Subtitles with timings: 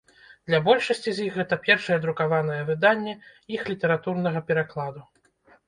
[0.51, 3.13] Для большасці з іх гэта першае друкаванае выданне
[3.59, 5.01] іх літаратурнага перакладу.